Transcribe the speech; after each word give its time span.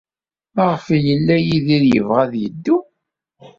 Maɣef 0.55 0.85
ay 0.95 1.01
yella 1.05 1.35
Yidir 1.39 1.83
yebɣa 1.91 2.19
ad 2.25 2.33
yeddu? 2.41 2.77